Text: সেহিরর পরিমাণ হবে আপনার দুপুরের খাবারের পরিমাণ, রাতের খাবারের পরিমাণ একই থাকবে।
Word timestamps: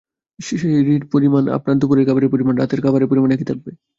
সেহিরর 0.39 1.03
পরিমাণ 1.13 1.43
হবে 1.43 1.55
আপনার 1.57 1.79
দুপুরের 1.81 2.05
খাবারের 2.07 2.31
পরিমাণ, 2.33 2.53
রাতের 2.57 2.79
খাবারের 2.81 3.09
পরিমাণ 3.11 3.29
একই 3.31 3.47
থাকবে। 3.49 3.71